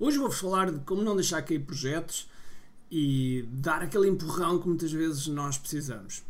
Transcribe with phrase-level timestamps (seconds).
[0.00, 2.28] Hoje vou-vos falar de como não deixar cair projetos
[2.88, 6.22] e dar aquele empurrão que muitas vezes nós precisamos.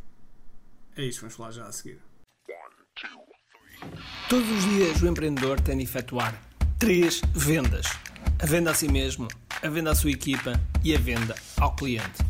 [0.97, 1.99] É que vamos falar já a seguir.
[4.31, 6.43] Todos os dias o empreendedor tem de efetuar
[6.79, 7.87] três vendas:
[8.39, 9.29] a venda a si mesmo,
[9.63, 12.25] a venda à sua equipa e a venda ao cliente.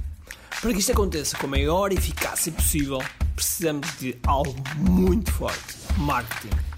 [0.60, 2.98] Para que isto aconteça com a maior eficácia possível,
[3.36, 6.67] precisamos de algo muito forte: marketing.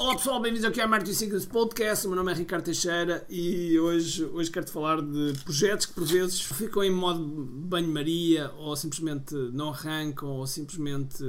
[0.00, 2.06] Olá pessoal, bem-vindos ao que é Marketing Secrets Podcast.
[2.06, 6.06] O meu nome é Ricardo Teixeira e hoje, hoje quero-te falar de projetos que por
[6.06, 11.22] vezes ficam em modo banho-maria ou simplesmente não arrancam ou simplesmente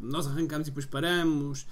[0.00, 1.66] nós arrancamos e depois paramos.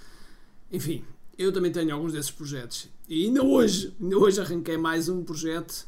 [0.71, 1.03] Enfim,
[1.39, 2.87] eu também tenho alguns desses projetos.
[3.09, 5.87] E ainda hoje, ainda hoje arranquei mais um projeto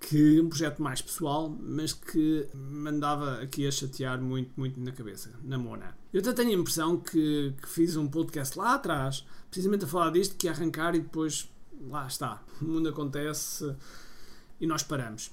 [0.00, 4.92] que um projeto mais pessoal, mas que me andava aqui a chatear muito, muito na
[4.92, 5.96] cabeça, na mona.
[6.12, 10.10] Eu até tenho a impressão que, que fiz um podcast lá atrás, precisamente a falar
[10.10, 11.50] disto, que ia arrancar e depois
[11.88, 12.42] lá está.
[12.60, 13.74] O mundo acontece
[14.60, 15.30] e nós paramos.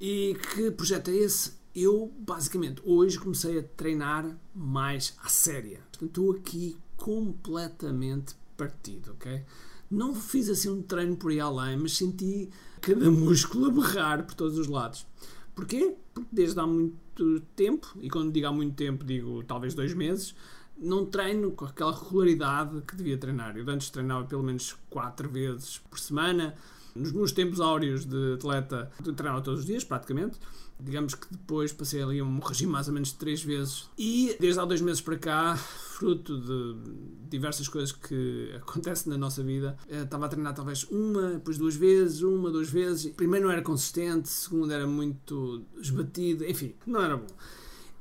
[0.00, 1.54] E que projeto é esse?
[1.74, 5.80] Eu, basicamente, hoje comecei a treinar mais à séria.
[5.90, 9.44] Portanto, estou aqui completamente partido, ok?
[9.90, 14.34] Não fiz assim um treino por aí além, mas senti cada músculo a berrar por
[14.34, 15.06] todos os lados.
[15.54, 15.96] Porquê?
[16.12, 20.34] Porque desde há muito tempo, e quando digo há muito tempo, digo talvez dois meses,
[20.76, 23.56] não treino com aquela regularidade que devia treinar.
[23.56, 26.54] Eu antes treinava pelo menos quatro vezes por semana.
[26.96, 30.38] Nos meus tempos áureos de atleta, eu treinava todos os dias, praticamente.
[30.78, 33.88] Digamos que depois passei ali um regime mais ou menos de três vezes.
[33.98, 39.42] E desde há dois meses para cá, fruto de diversas coisas que acontecem na nossa
[39.42, 43.12] vida, eh, estava a treinar talvez uma, depois duas vezes, uma, duas vezes.
[43.12, 47.26] Primeiro não era consistente, segundo era muito esbatido, enfim, não era bom.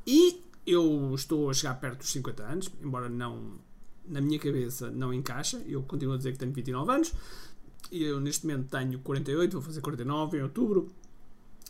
[0.05, 3.63] E eu estou a chegar perto dos 50 anos, embora não
[4.07, 7.13] na minha cabeça não encaixa, eu continuo a dizer que tenho 29 anos,
[7.91, 10.87] e eu neste momento tenho 48, vou fazer 49 em outubro,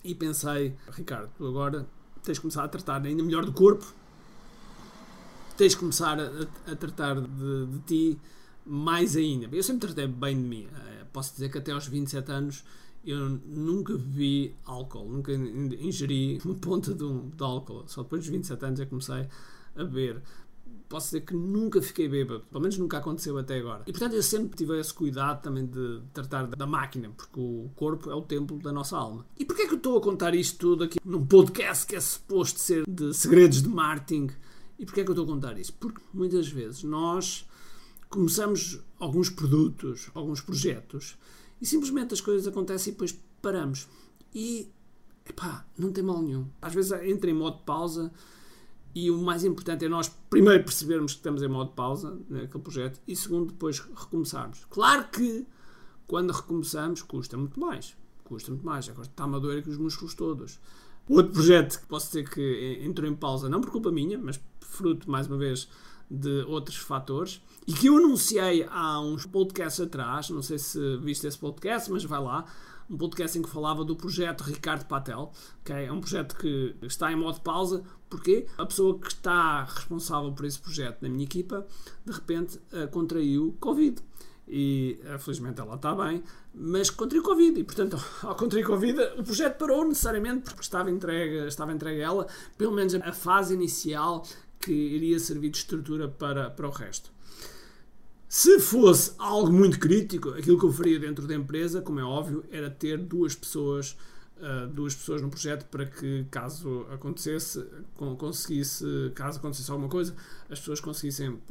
[0.04, 1.88] e pensei, Ricardo, tu agora
[2.24, 3.86] tens de começar a tratar ainda melhor do corpo,
[5.58, 8.20] tens de começar a, a tratar de, de, ti
[8.66, 9.48] mais ainda.
[9.56, 10.68] Eu sempre tratei bem de mim.
[10.74, 12.64] Eh, posso dizer que até aos 27 anos
[13.06, 17.84] eu nunca bebi álcool, nunca ingeri uma ponta de, um, de álcool.
[17.88, 19.28] Só depois dos 27 anos é que comecei
[19.76, 20.22] a beber
[20.88, 23.84] posso dizer que nunca fiquei bêbado, pelo menos nunca aconteceu até agora.
[23.88, 28.10] E portanto eu sempre tive esse cuidado também de tratar da máquina, porque o corpo
[28.10, 29.26] é o templo da nossa alma.
[29.38, 32.00] E porquê é que eu estou a contar isto tudo aqui num podcast que é
[32.00, 34.30] suposto ser de segredos de marketing?
[34.78, 35.74] E porquê é que eu estou a contar isto?
[35.74, 37.48] Porque muitas vezes nós
[38.10, 41.18] começamos alguns produtos, alguns projetos,
[41.62, 43.88] e simplesmente as coisas acontecem e depois paramos.
[44.34, 44.70] E,
[45.28, 46.48] epá, não tem mal nenhum.
[46.62, 48.12] Às vezes entra em modo pausa
[48.96, 53.02] e o mais importante é nós primeiro percebermos que estamos em modo pausa naquele projeto
[53.06, 54.66] e segundo depois recomeçarmos.
[54.70, 55.46] Claro que
[56.08, 57.94] quando recomeçamos custa muito mais.
[58.24, 58.88] Custa muito mais.
[58.88, 60.60] Agora está-me a doer aqui os músculos todos.
[61.10, 65.12] Outro projeto que posso dizer que entrou em pausa, não por culpa minha, mas fruto,
[65.12, 65.68] mais uma vez,
[66.10, 70.30] de outros fatores e que eu anunciei há uns podcasts atrás.
[70.30, 72.46] Não sei se viste esse podcast, mas vai lá
[72.90, 75.32] um podcast em que falava do projeto Ricardo Patel,
[75.64, 80.32] que é um projeto que está em modo pausa, porque a pessoa que está responsável
[80.32, 81.66] por esse projeto na minha equipa,
[82.06, 84.02] de repente uh, contraiu Covid.
[84.48, 87.60] E uh, felizmente ela está bem, mas contraiu Covid.
[87.60, 92.06] E portanto, ao contrair Covid, o projeto parou necessariamente porque estava entregue, estava entregue a
[92.06, 94.24] ela, pelo menos a fase inicial
[94.60, 97.15] que iria servir de estrutura para, para o resto.
[98.38, 102.44] Se fosse algo muito crítico, aquilo que eu faria dentro da empresa, como é óbvio,
[102.52, 103.98] era ter duas pessoas,
[104.36, 107.66] uh, duas pessoas no projeto para que, caso acontecesse,
[107.96, 110.14] conseguisse, caso acontecesse alguma coisa,
[110.50, 111.42] as pessoas conseguissem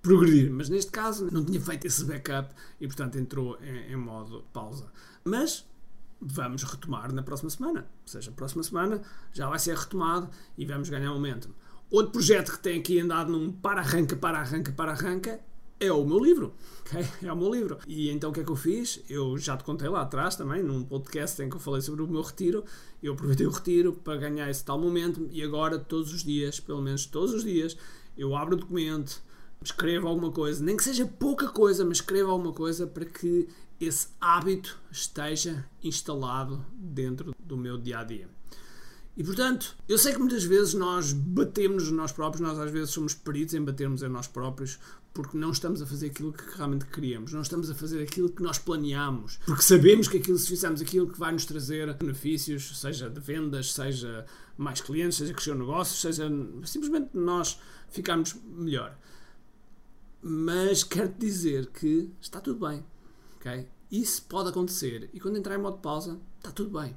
[0.00, 0.50] progredir.
[0.50, 4.90] Mas neste caso não tinha feito esse backup e, portanto, entrou em, em modo pausa.
[5.22, 5.66] Mas
[6.18, 7.80] vamos retomar na próxima semana.
[7.80, 11.54] Ou seja, a próxima semana já vai ser retomado e vamos ganhar momento.
[11.90, 15.46] Outro projeto que tem aqui andado num para-arranca, para-arranca, para-arranca
[15.80, 16.54] é o meu livro.
[16.80, 17.06] Okay?
[17.28, 17.78] É o meu livro.
[17.86, 19.00] E então o que é que eu fiz?
[19.08, 22.08] Eu já te contei lá atrás também, num podcast em que eu falei sobre o
[22.08, 22.64] meu retiro.
[23.02, 26.82] Eu aproveitei o retiro para ganhar esse tal momento e agora, todos os dias, pelo
[26.82, 27.76] menos todos os dias,
[28.16, 29.22] eu abro o documento,
[29.62, 33.48] escreva alguma coisa, nem que seja pouca coisa, mas escreva alguma coisa para que
[33.80, 38.28] esse hábito esteja instalado dentro do meu dia a dia.
[39.18, 43.14] E portanto, eu sei que muitas vezes nós batemos nós próprios, nós às vezes somos
[43.14, 44.78] peritos em batermos em nós próprios
[45.12, 48.40] porque não estamos a fazer aquilo que realmente queríamos, não estamos a fazer aquilo que
[48.40, 53.10] nós planeamos, porque sabemos que aquilo, se fizermos aquilo que vai nos trazer benefícios, seja
[53.10, 54.24] de vendas, seja
[54.56, 56.30] mais clientes, seja crescer o negócio, seja
[56.64, 57.58] simplesmente nós
[57.90, 58.96] ficarmos melhor.
[60.22, 62.84] Mas quero te dizer que está tudo bem,
[63.40, 63.68] ok?
[63.90, 66.96] Isso pode acontecer e quando entrar em modo pausa, está tudo bem.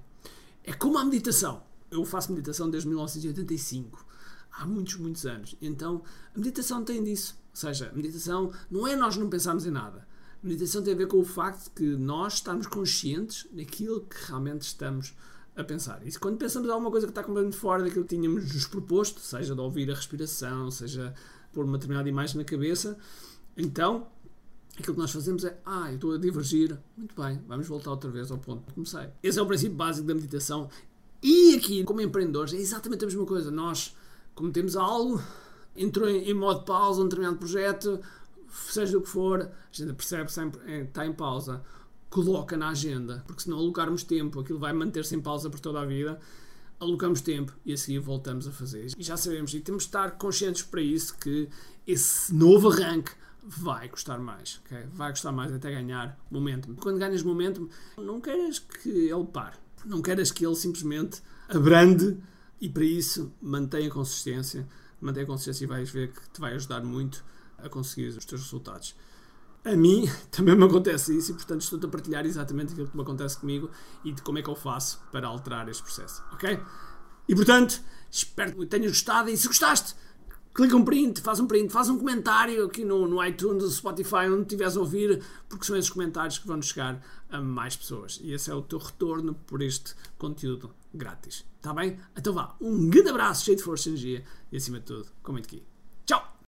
[0.63, 4.05] É como a meditação eu faço meditação desde 1985,
[4.51, 5.55] há muitos, muitos anos.
[5.61, 6.01] Então,
[6.33, 7.37] a meditação tem disso.
[7.51, 10.07] Ou seja, a meditação não é nós não pensarmos em nada.
[10.43, 14.15] A meditação tem a ver com o facto de que nós estamos conscientes daquilo que
[14.27, 15.13] realmente estamos
[15.55, 16.01] a pensar.
[16.07, 19.19] E quando pensamos em alguma coisa que está completamente fora daquilo que tínhamos nos proposto,
[19.19, 21.13] seja de ouvir a respiração, seja
[21.51, 22.97] pôr uma determinada imagem na cabeça,
[23.57, 24.07] então
[24.79, 28.09] aquilo que nós fazemos é, ah, eu estou a divergir, muito bem, vamos voltar outra
[28.09, 29.09] vez ao ponto que comecei.
[29.21, 30.69] Esse é o princípio básico da meditação
[31.21, 33.51] e aqui, como empreendedores, é exatamente a mesma coisa.
[33.51, 33.95] Nós
[34.33, 35.21] cometemos algo,
[35.75, 37.99] entrou em, em modo pausa um determinado projeto,
[38.49, 41.63] seja o que for, a gente percebe sempre está em pausa,
[42.09, 45.81] coloca na agenda, porque se não alocarmos tempo, aquilo vai manter-se em pausa por toda
[45.81, 46.19] a vida.
[46.79, 48.87] Alocamos tempo e a seguir voltamos a fazer.
[48.97, 51.47] E já sabemos, e temos de estar conscientes para isso, que
[51.85, 53.11] esse novo arranque
[53.43, 54.87] vai custar mais, okay?
[54.91, 56.75] vai custar mais até ganhar momento.
[56.81, 62.17] Quando ganhas momento, não queiras que ele pare não queres que ele simplesmente abrande
[62.59, 64.67] e para isso mantenha a consistência.
[64.99, 67.23] Mantenha a consistência e vais ver que te vai ajudar muito
[67.57, 68.95] a conseguir os teus resultados.
[69.63, 73.03] A mim também me acontece isso e, portanto, estou-te a partilhar exatamente aquilo que me
[73.03, 73.69] acontece comigo
[74.03, 76.59] e de como é que eu faço para alterar este processo, ok?
[77.27, 79.95] E, portanto, espero que tenhas gostado e se gostaste,
[80.53, 84.27] clica um print, faz um print, faz um comentário aqui no, no iTunes, no Spotify,
[84.29, 88.19] onde estiveres a ouvir, porque são esses comentários que vão chegar a mais pessoas.
[88.21, 91.45] E esse é o teu retorno por este conteúdo grátis.
[91.57, 91.97] Está bem?
[92.17, 95.47] Então vá, um grande abraço, cheio de força e energia e acima de tudo, comente
[95.47, 95.70] aqui.